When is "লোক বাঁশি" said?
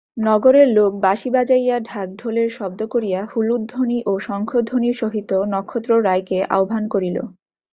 0.69-1.29